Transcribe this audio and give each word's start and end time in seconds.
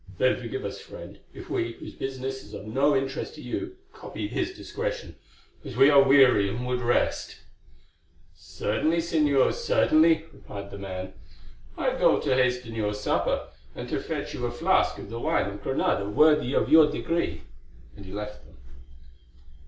"Then 0.17 0.39
forgive 0.39 0.65
us, 0.65 0.81
friend, 0.81 1.19
if 1.31 1.47
we, 1.47 1.73
whose 1.73 1.93
business 1.93 2.43
is 2.43 2.55
of 2.55 2.65
no 2.65 2.95
interest 2.95 3.35
to 3.35 3.41
you, 3.43 3.75
copy 3.93 4.27
his 4.27 4.51
discretion, 4.51 5.15
as 5.63 5.77
we 5.77 5.91
are 5.91 6.01
weary 6.01 6.49
and 6.49 6.65
would 6.65 6.81
rest." 6.81 7.41
"Certainly, 8.33 8.97
Señors—certainly," 8.97 10.25
replied 10.33 10.71
the 10.71 10.79
man; 10.79 11.13
"I 11.77 11.91
go 11.99 12.19
to 12.19 12.33
hasten 12.33 12.73
your 12.73 12.95
supper, 12.95 13.49
and 13.75 13.87
to 13.89 14.01
fetch 14.01 14.33
you 14.33 14.43
a 14.47 14.51
flask 14.51 14.97
of 14.97 15.11
the 15.11 15.19
wine 15.19 15.45
of 15.51 15.61
Granada 15.61 16.09
worthy 16.09 16.55
of 16.55 16.67
your 16.71 16.89
degree," 16.91 17.43
and 17.95 18.03
he 18.03 18.11
left 18.11 18.43
them. 18.43 18.57